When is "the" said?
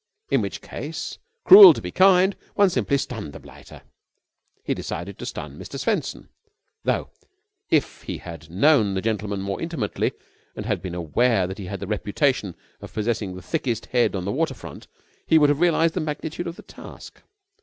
3.33-3.39, 11.79-11.85, 13.35-13.43, 14.25-14.31, 15.93-15.99, 16.55-16.63